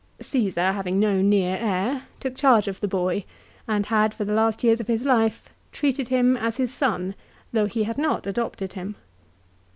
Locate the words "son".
6.73-7.13